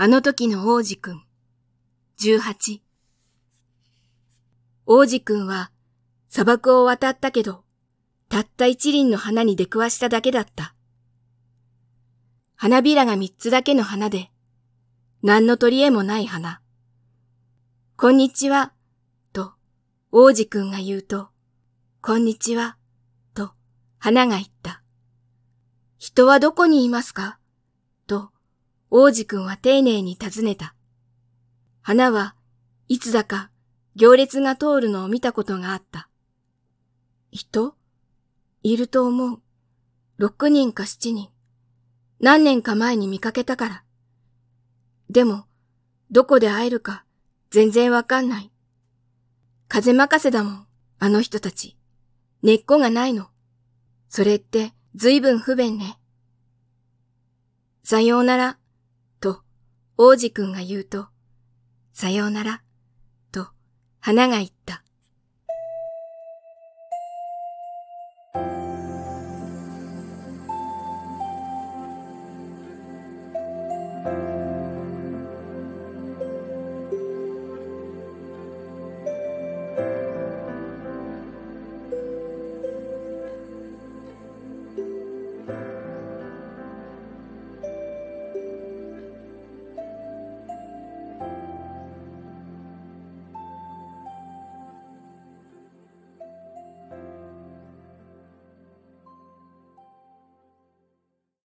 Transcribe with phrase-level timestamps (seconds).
[0.00, 1.24] あの時の王子くん、
[2.20, 2.80] 18。
[4.86, 5.72] 王子くんは
[6.28, 7.64] 砂漠を渡ったけど、
[8.28, 10.72] たった一輪の花に出くわしただけだった。
[12.54, 14.30] 花びらが三つだけの花で、
[15.24, 16.60] 何の取り柄もない花。
[17.96, 18.72] こんにちは、
[20.10, 21.28] 王子くんが言うと、
[22.00, 22.78] こんにちは、
[23.34, 23.50] と
[23.98, 24.82] 花が言った。
[25.98, 27.38] 人はどこにいますか？
[28.06, 28.30] と
[28.90, 30.74] 王子くんは丁寧に尋ねた。
[31.82, 32.34] 花は
[32.88, 33.50] いつだか
[33.96, 36.08] 行列が通るのを見たことがあった。
[37.30, 37.74] 人？
[38.62, 39.42] いると思う。
[40.16, 41.28] 六人か七人。
[42.18, 43.84] 何年か前に見かけたから。
[45.10, 45.44] でも、
[46.10, 47.04] どこで会えるか
[47.50, 48.50] 全然わかんない。
[49.68, 50.66] 風任せだもん、
[50.98, 51.76] あの人たち。
[52.42, 53.28] 根っこがないの。
[54.08, 55.98] それって随分不便ね。
[57.84, 58.58] さようなら、
[59.20, 59.42] と
[59.98, 61.08] 王子くんが言うと、
[61.92, 62.62] さようなら、
[63.30, 63.48] と
[64.00, 64.82] 花が言った。